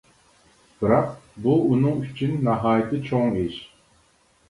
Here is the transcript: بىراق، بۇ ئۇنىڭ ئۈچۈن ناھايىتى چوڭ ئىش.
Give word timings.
بىراق، 0.79 1.11
بۇ 1.45 1.55
ئۇنىڭ 1.67 2.01
ئۈچۈن 2.07 2.35
ناھايىتى 2.51 3.07
چوڭ 3.13 3.41
ئىش. 3.47 3.65